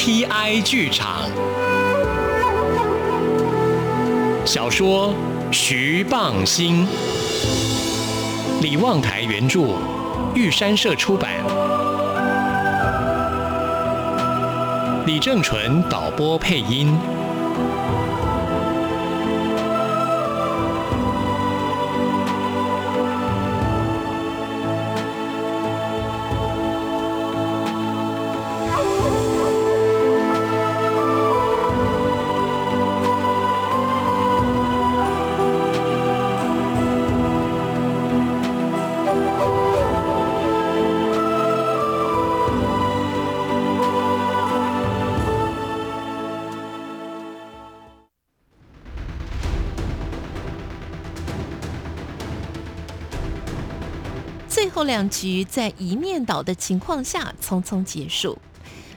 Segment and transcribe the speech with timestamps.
[0.00, 0.60] T.I.
[0.60, 1.28] 剧场。
[4.46, 5.12] 小说
[5.52, 6.86] 《徐蚌星》，
[8.62, 9.74] 李望台原著，
[10.36, 11.32] 玉山社出版。
[15.04, 16.96] 李正淳导播配音。
[54.58, 58.36] 最后两局在一面倒的情况下匆匆结束，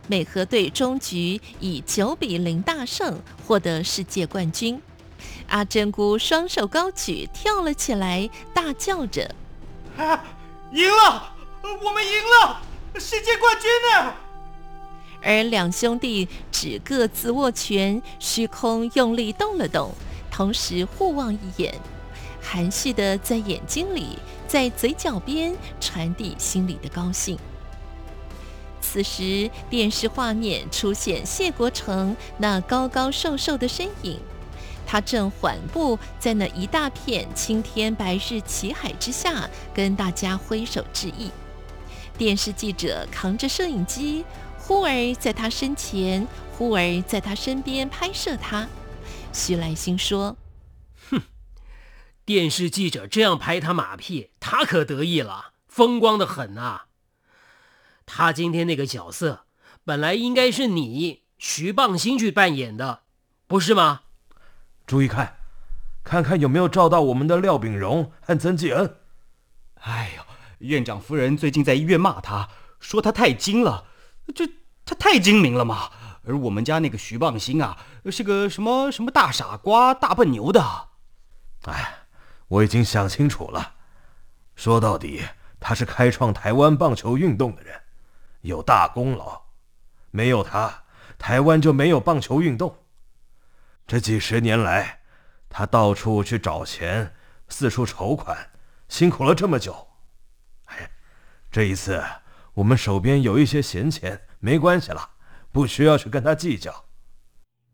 [0.07, 4.81] 美和队终局以九比零大胜，获得世界冠军。
[5.49, 9.35] 阿珍姑双手高举，跳了起来，大叫着
[9.98, 10.23] ：“啊，
[10.73, 11.31] 赢了！
[11.62, 12.59] 我们赢了！
[12.96, 14.15] 世界冠军呢！”
[15.21, 19.91] 而两兄弟只各自握拳，虚空用力动了动，
[20.31, 21.79] 同时互望一眼，
[22.41, 24.17] 含蓄的在眼睛里。
[24.47, 27.39] 在嘴角边传递心里的高兴。
[28.81, 34.19] 此时，电视画面出现谢国成那高高瘦瘦的身影，
[34.85, 41.31] 他正缓步在那一大片青天白日旗海之下，跟大家挥手致意。
[42.17, 44.25] 电视记者扛着摄影机，
[44.59, 48.67] 忽而在他身前，忽而在他身边拍摄他。
[49.31, 50.35] 徐来兴说。
[52.34, 56.85] 电视记者这样拍他马屁，他可得意了，风光的很啊。
[58.05, 59.41] 他今天那个角色，
[59.84, 63.02] 本来应该是你徐棒星去扮演的，
[63.48, 64.03] 不是吗？
[64.88, 65.40] 注意看，
[66.06, 68.96] 看看有没有照到我们的廖炳荣和曾纪恩。
[69.81, 70.24] 哎呦，
[70.59, 72.48] 院长夫人最近在医院骂他，
[72.80, 73.88] 说他太精了，
[74.34, 74.48] 这
[74.86, 75.92] 他太精明了嘛。
[76.24, 77.78] 而我们家那个徐棒星啊，
[78.09, 80.88] 是个什么什么大傻瓜、大笨牛的。
[81.63, 81.98] 哎。
[82.51, 83.75] 我已经想清楚了，
[84.57, 85.23] 说到底，
[85.57, 87.81] 他是开创台湾棒球运动的人，
[88.41, 89.44] 有大功劳。
[90.09, 90.84] 没有他，
[91.17, 92.75] 台湾就没有棒球运动。
[93.88, 95.00] 这几十年来，
[95.47, 97.16] 他到处去找钱，
[97.47, 98.50] 四处筹款，
[98.89, 99.88] 辛苦了这么久。
[100.66, 100.91] 哎，
[101.50, 102.03] 这一次
[102.56, 105.12] 我们手边有一些闲钱，没关系了，
[105.53, 106.83] 不需要去跟他计较。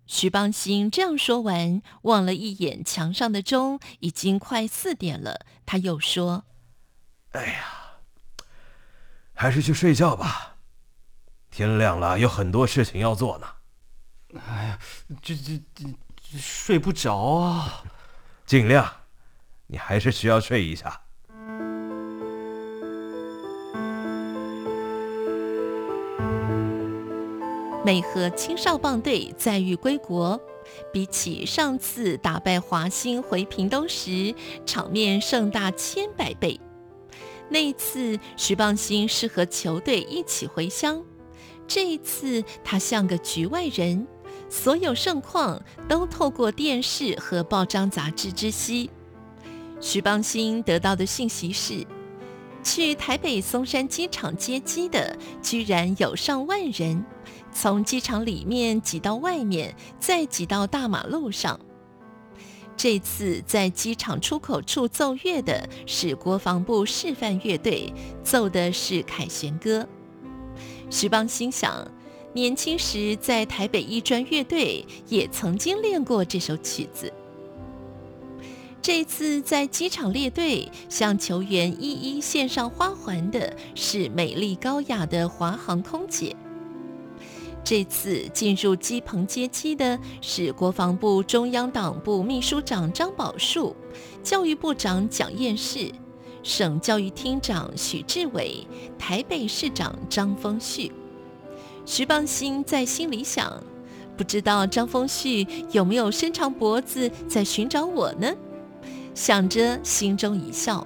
[0.08, 5.46] 徐邦兴这样说完，望了一眼墙上的钟，已经快四点了。
[5.66, 6.46] 他又说
[7.34, 7.66] ：“哎呀，
[9.34, 10.56] 还是去睡觉吧，
[11.52, 13.48] 天亮了，有很多事情要做呢。
[14.48, 14.80] ”“哎呀，
[15.22, 17.84] 这这这睡不着啊
[18.48, 19.02] ！”“尽量，
[19.68, 21.02] 你还是需要睡一下。”
[27.88, 30.38] 美和青少棒队载誉归国，
[30.92, 36.60] 比起上次打败华兴回屏东时，场面盛大千百倍。
[37.48, 41.02] 那一次，徐蚌星是和球队一起回乡，
[41.66, 44.06] 这一次他像个局外人，
[44.50, 48.90] 所有盛况都透过电视和报章杂志知悉。
[49.80, 51.88] 徐蚌星得到的信息是，
[52.68, 57.02] 去台北松山机场接机的居然有上万人。
[57.54, 61.58] 从机场里面挤到外面，再挤到大马路上。
[62.76, 69.88] 这次在机场出口处奏乐的是国防部示范乐队，奏的是凯旋歌。
[70.90, 71.90] 徐邦心想，
[72.34, 77.12] 年轻时在台北一专乐队也曾经练过这首曲子。
[78.88, 86.34] 这次在机场列队向球员一一献上花环的是美丽高雅的华航空姐。
[87.66, 93.76] 这次进入机棚接机的是国防部中央党部秘书长张宝树、
[94.24, 95.92] 教育部长蒋彦士、
[96.42, 98.66] 省教育厅长许志伟、
[98.98, 100.90] 台北市长张丰旭。
[101.86, 103.62] 徐邦兴在心里想：
[104.16, 108.34] 不知道张丰旭有没有伸长脖子在寻找我呢？
[109.18, 110.86] 想着，心中一笑。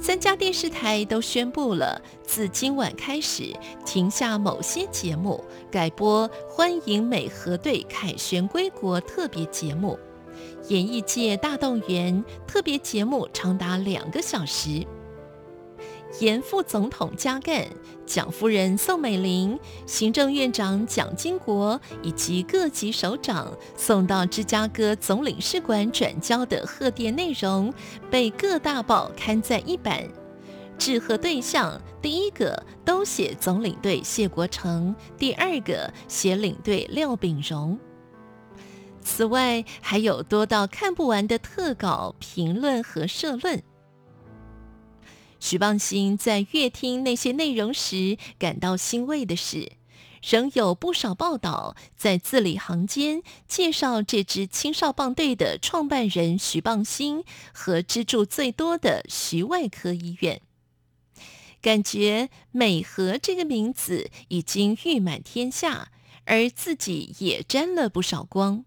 [0.00, 3.54] 三家电视台都宣布了，自今晚开始
[3.86, 9.96] 停下某些节目，改播欢迎美和队凯旋归国特别节目。
[10.70, 14.84] 演艺界大动员，特别节目长达两个小时。
[16.20, 17.66] 严副总统加干、
[18.06, 27.72] 蒋夫人宋美龄、行政院长蒋经国以及各级首长送到芝加哥总领事馆转交的贺电内容，
[28.10, 30.08] 被各大报刊在一版。
[30.76, 37.78] 致贺对象第一个都写总领队谢国成，第二个写领队廖炳荣。
[39.00, 43.62] 此外，还有多到看不完的特稿、评论和社论。
[45.46, 49.72] 徐邦兴在阅听那些内容时感到欣慰的是，
[50.26, 60.40] 仍有不少报道在字里行间介绍这支青少棒队的创办人徐邦兴和资助最多的徐外科医院。
[61.60, 65.88] 感觉美和这个名字已经誉满天下，
[66.24, 68.64] 而自己也沾了不少光。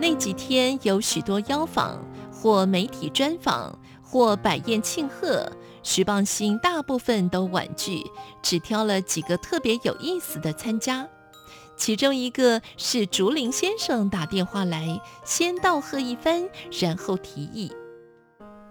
[0.00, 2.07] 那几天有许多邀访。
[2.40, 5.50] 或媒体专访，或摆宴庆贺，
[5.82, 8.04] 徐邦兴大部分都婉拒，
[8.40, 11.08] 只挑了几个特别有意思的参加。
[11.76, 16.48] 其中一个是竹林先生打电话来，先道贺一番，
[16.80, 17.72] 然后提议：“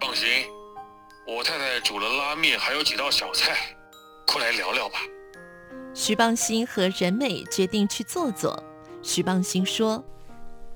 [0.00, 0.26] 放心，
[1.26, 3.76] 我太太煮了拉面，还有几道小菜，
[4.26, 4.98] 过来聊聊吧。”
[5.92, 8.62] 徐邦兴和任美决定去坐坐。
[9.02, 10.02] 徐邦兴说：“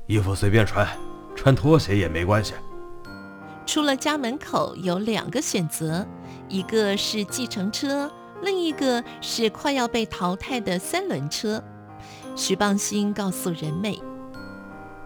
[0.07, 0.87] 衣服随便穿，
[1.35, 2.53] 穿拖鞋也没关系。”
[3.65, 6.07] 出了家门口有两个选择，
[6.49, 8.11] 一个是计程车，
[8.43, 11.63] 另一个是快要被淘汰的三轮车。
[12.35, 13.99] 徐邦兴告诉人妹：“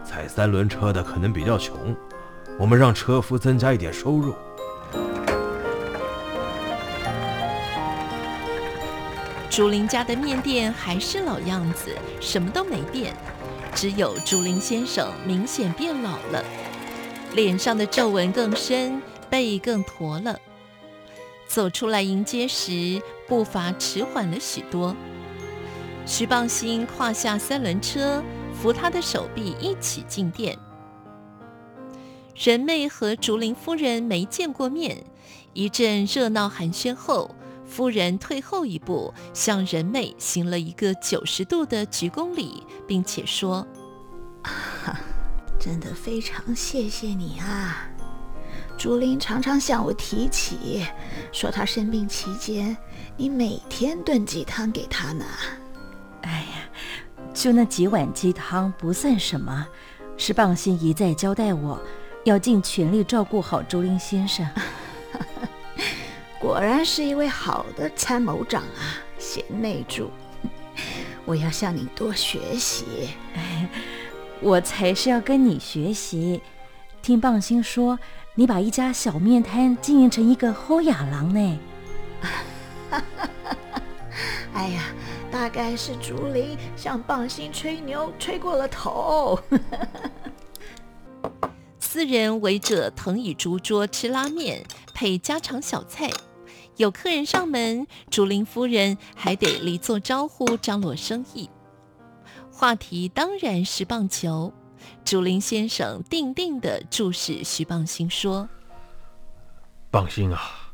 [0.05, 1.95] 踩三轮车的可能比较穷，
[2.59, 4.35] 我们让车夫增加一点收入。”
[9.51, 13.17] 竹林家的面店还是老样子，什么都没变，
[13.75, 16.45] 只有竹林先生明显变老了。
[17.37, 20.39] 脸上的皱纹更深，背更驼了。
[21.47, 22.99] 走出来迎接时，
[23.29, 24.97] 步伐迟缓了许多。
[26.07, 28.23] 徐邦兴跨下三轮车，
[28.55, 30.59] 扶他的手臂一起进店。
[32.35, 35.05] 仁妹和竹林夫人没见过面，
[35.53, 37.35] 一阵热闹寒暄后，
[37.67, 43.67] 夫人退后一步，向仁妹行了一个九十度的鞠躬礼，并且说。
[45.59, 47.89] 真的非常谢谢你啊！
[48.79, 50.87] 竹林常常向我提起，
[51.33, 52.77] 说他生病期间，
[53.17, 55.25] 你每天炖鸡汤给他呢。
[56.23, 56.69] 哎呀，
[57.35, 59.67] 就那几碗鸡汤不算什么，
[60.17, 61.81] 是棒心一再交代我，
[62.25, 64.47] 要尽全力照顾好竹林先生。
[66.39, 70.11] 果然是一位好的参谋长啊，贤内助，
[71.25, 73.09] 我要向你多学习。
[74.41, 76.41] 我才是要跟你学习。
[77.03, 77.99] 听棒星说，
[78.35, 81.59] 你把一家小面摊经营成一个后雅郎呢。
[84.53, 84.85] 哎呀，
[85.31, 89.39] 大概是竹林向棒星吹牛吹过了头。
[91.79, 96.11] 四人围着藤椅竹桌吃拉面，配家常小菜。
[96.77, 101.49] 有客人上门，竹林夫人还得离座招呼，张罗生意。
[102.57, 104.51] 话题当然是棒球。
[105.05, 108.49] 竹林先生定定地注视徐棒星说
[109.93, 110.73] ：“棒星啊，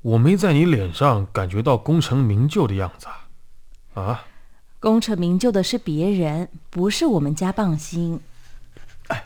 [0.00, 3.08] 我没在你脸上感觉到功成名就的样子
[3.92, 4.24] 啊！
[4.80, 8.18] 功成名就的是别人，不是我们家棒星。”
[9.08, 9.22] 哎，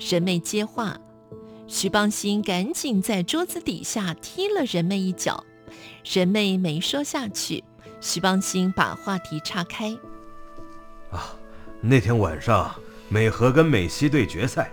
[0.00, 0.98] 人妹接话，
[1.66, 5.44] 徐棒星赶紧在桌子底下踢了人妹一脚。
[6.04, 7.62] 人妹没说下去，
[8.00, 9.94] 徐棒星把话题岔开。
[11.10, 11.34] 啊，
[11.80, 12.74] 那天晚上
[13.08, 14.70] 美和跟美西队决赛，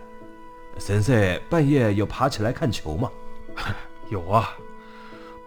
[0.77, 3.09] 森森半夜有爬起来看球吗？
[4.09, 4.49] 有啊，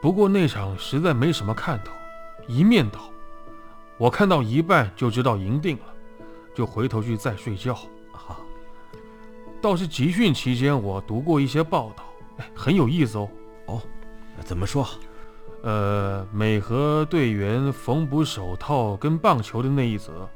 [0.00, 1.92] 不过那场实在没什么看头，
[2.46, 3.10] 一面倒。
[3.98, 5.84] 我看到一半就知道赢定了，
[6.54, 7.74] 就回头去再睡觉。
[8.12, 8.38] 哈，
[9.60, 12.04] 倒是集训期间我读过一些报道，
[12.54, 13.28] 很有意思哦。
[13.66, 13.82] 哦，
[14.44, 14.88] 怎么说？
[15.62, 20.28] 呃，美和队员缝补手套跟棒球的那一则。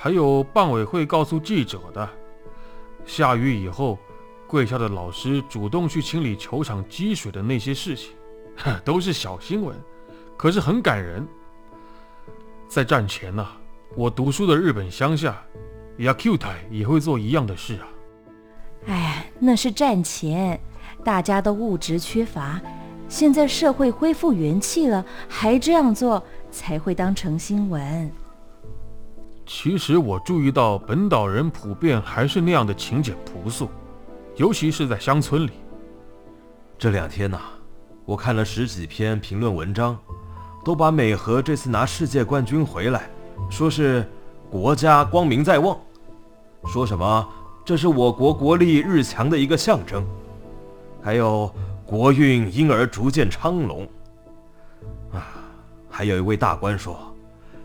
[0.00, 2.08] 还有办委会告诉记者的，
[3.04, 3.98] 下雨以后，
[4.46, 8.12] 贵校的老师主动去清理球场积水的那些事情，
[8.84, 9.76] 都是小新闻，
[10.36, 11.26] 可是很感人。
[12.68, 13.44] 在战前呢，
[13.96, 15.42] 我读书的日本乡下，
[15.98, 17.88] 亚 Q 台也会做一样的事啊。
[18.86, 20.60] 哎，那是战前，
[21.02, 22.60] 大家都物质缺乏，
[23.08, 28.08] 现在社会恢复元气了，还这样做，才会当成新闻。
[29.48, 33.70] 其实我注意到本岛人普遍还是那样的勤俭朴素，
[34.36, 35.52] 尤其是在乡村里。
[36.76, 37.40] 这两天呐、
[38.04, 39.98] 我看了十几篇评论文章，
[40.62, 43.08] 都把美和这次拿世界冠军回来，
[43.48, 44.06] 说是
[44.50, 45.80] 国家光明在望，
[46.66, 47.28] 说什么
[47.64, 50.06] 这是我国国力日强的一个象征，
[51.02, 51.50] 还有
[51.86, 53.88] 国运因而逐渐昌隆。
[55.10, 55.26] 啊，
[55.88, 56.98] 还有一位大官说，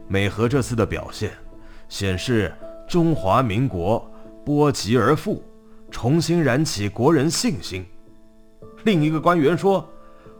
[0.08, 1.34] 美和这次的表现，
[1.94, 2.52] 显示
[2.88, 4.04] 中华民国
[4.44, 5.44] 波及而富，
[5.92, 7.86] 重新燃起国人信心。
[8.84, 9.88] 另一个官员说，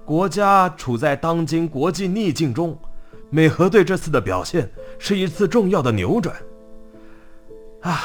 [0.04, 2.76] 国家处在当今国际逆境中，
[3.30, 4.68] 美和队这次的表现
[4.98, 6.36] 是一次重要的扭转。
[7.82, 8.02] 啊，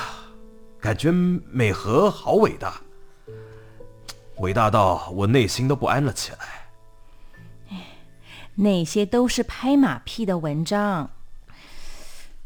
[0.78, 2.74] 感觉美和好伟大，
[4.40, 6.38] 伟大到我内心都不安了起来。
[8.56, 11.12] 那些都是拍马屁的文章。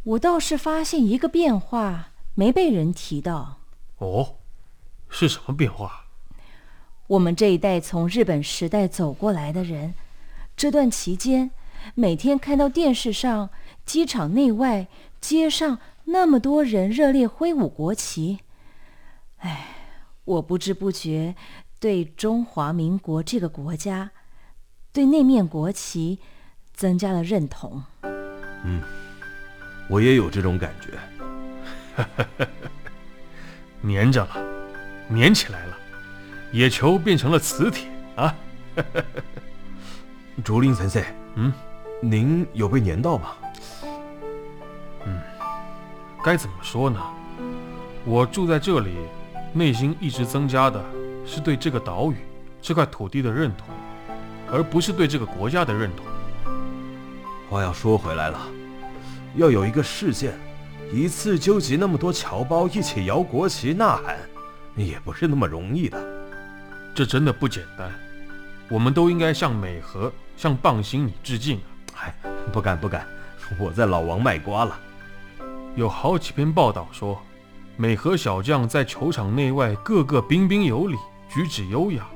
[0.05, 3.59] 我倒是发现一个变化，没被人提到。
[3.99, 4.37] 哦，
[5.09, 6.07] 是什么变化？
[7.07, 9.95] 我们这一代从日本时代走过来的人，
[10.57, 11.53] 这段期间
[11.95, 13.51] 每天看到电视上、
[13.85, 14.89] 机场内外、
[15.21, 18.41] 街上那么多人热烈挥舞国旗，
[19.39, 19.69] 哎，
[20.25, 21.37] 我不知不觉
[21.79, 24.11] 对中华民国这个国家，
[24.93, 26.19] 对那面国旗
[26.73, 27.85] 增加了认同。
[29.93, 30.99] 我也有这种感觉。
[33.87, 34.37] 粘着了，
[35.11, 35.77] 粘起来了，
[36.51, 38.35] 野球变成了磁铁啊！
[40.43, 41.53] 竹林先生，嗯，
[42.01, 43.33] 您有被粘到吗？
[45.05, 45.21] 嗯
[46.25, 46.99] 该怎么说呢？
[48.07, 48.95] 我住在这里，
[49.53, 50.83] 内心一直增加的
[51.27, 52.17] 是对这个岛屿、
[52.63, 53.67] 这块土地的认同，
[54.51, 56.07] 而不是对这个国家的认同。
[57.51, 58.41] 话要说回来了，
[59.35, 60.35] 要有一个事件，
[60.93, 64.19] 一次纠集那么多侨胞一起摇国旗呐喊，
[64.77, 65.99] 也不是那么容易的。
[66.95, 67.91] 这真的不简单。
[68.69, 71.59] 我们都应该向美和、向棒星你致敬
[71.95, 72.05] 啊！
[72.05, 72.15] 哎，
[72.53, 73.07] 不敢不敢，
[73.59, 74.79] 我在老王卖瓜了。
[75.77, 77.21] 有好几篇报道说，
[77.77, 80.97] 美和小将在球场内外个个彬彬有礼，
[81.29, 82.07] 举止优雅，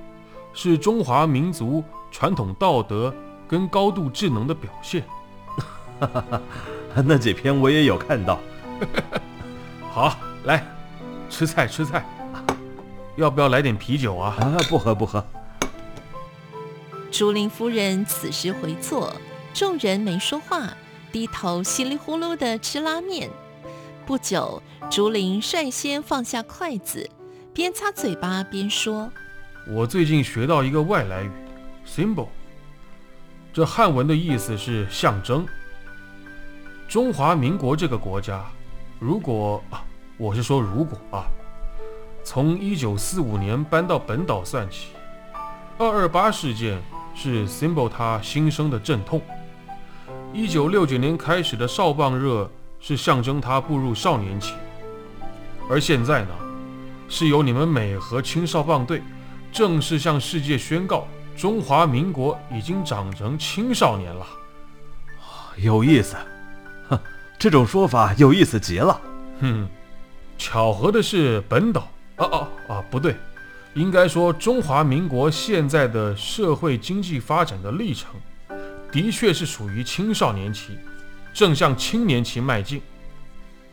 [0.53, 3.15] 是中华民族传统道德
[3.49, 5.03] 跟高度智能的表现。
[7.05, 8.41] 那几篇我也有看到。
[9.91, 10.65] 好，来
[11.31, 12.05] 吃菜吃菜，
[13.17, 14.37] 要不要来点啤酒啊？
[14.39, 15.25] 啊，不喝不喝。
[17.11, 19.13] 竹林夫人此时回坐，
[19.55, 20.69] 众人没说话，
[21.11, 23.31] 低头稀里呼噜的吃拉面。
[24.05, 27.09] 不久，竹林率先放下筷子，
[27.55, 29.11] 边擦嘴巴边说
[29.69, 31.31] 我最近学到一个外来语
[31.87, 32.29] ，symbol。
[33.53, 35.47] 这汉文的意思是象征。
[36.89, 38.45] 中华民国这个国家，
[39.01, 39.83] 如果啊，
[40.17, 41.27] 我是说如果啊，
[42.23, 44.91] 从一九四五年搬到本岛算起，
[45.79, 46.81] 二二八事件
[47.13, 49.21] 是 symbol 他新生的阵痛。
[50.33, 54.55] 一九六九年开始的少棒热是象征他步入少年期，
[55.69, 56.31] 而现在呢，
[57.09, 59.03] 是由你们美和青少棒队
[59.51, 61.05] 正式向世界宣告，
[61.37, 64.25] 中华民国已经长成青少年了。
[65.57, 66.17] 有意思，
[67.39, 69.01] 这种说法有意思极了。
[69.41, 69.69] 哼，
[70.39, 73.15] 巧合的是，本岛啊啊啊，不对，
[73.75, 78.11] 应该说中华民国现在的社会经济发展的历程，
[78.91, 80.79] 的确是属于青少年期，
[81.35, 82.81] 正向青年期迈进。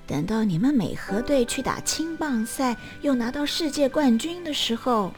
[0.05, 5.13] 等到你们美和队去打青棒赛，又拿到世界冠军的时候，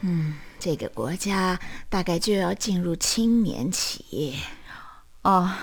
[0.00, 1.60] 嗯，这个国家
[1.90, 4.34] 大概就要进入青年期。
[5.20, 5.58] 啊，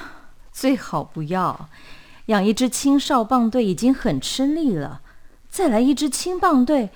[0.55, 1.69] 最好不要
[2.27, 5.01] 养一支青少棒队已经很吃力了，
[5.49, 6.91] 再来一支青棒队，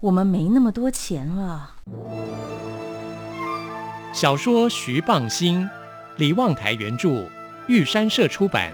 [0.00, 1.74] 我们没那么多钱了。
[4.14, 5.64] 小说《徐棒星》，
[6.16, 7.28] 李望台原著，
[7.68, 8.72] 玉山社出版，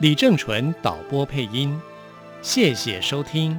[0.00, 1.80] 李正淳导播配音。
[2.42, 3.56] 谢谢收听。